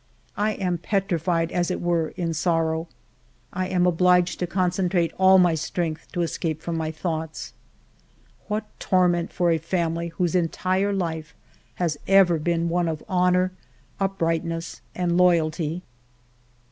I 0.35 0.53
am 0.53 0.79
petrified, 0.79 1.51
as 1.51 1.69
it 1.69 1.79
were, 1.79 2.07
in 2.17 2.33
sorrow. 2.33 2.87
I 3.53 3.67
am 3.67 3.85
obliged 3.85 4.39
to 4.39 4.47
concentrate 4.47 5.13
all 5.19 5.37
my 5.37 5.53
strength 5.53 6.11
to 6.13 6.23
escape 6.23 6.63
from 6.63 6.75
my 6.75 6.89
thoughts. 6.89 7.53
What 8.47 8.63
torment 8.79 9.31
for 9.31 9.51
a 9.51 9.59
family 9.59 10.07
whose 10.07 10.33
entire 10.33 10.91
life 10.91 11.35
has 11.75 11.99
ever 12.07 12.39
been 12.39 12.67
one 12.67 12.87
of 12.87 13.03
honor, 13.07 13.51
uprightness, 13.99 14.81
and 14.95 15.17
loyalty 15.19 15.83